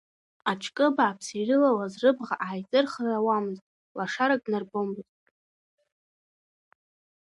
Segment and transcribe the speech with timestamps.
[0.51, 3.65] Аҿкы-бааԥс ирылалаз рыбӷа ааиҵырхын ауамызт,
[3.97, 5.17] лашарак днарбомызт.